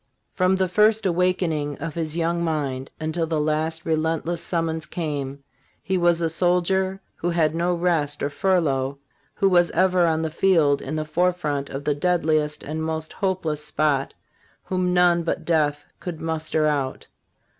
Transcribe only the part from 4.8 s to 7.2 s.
came. he was a soldier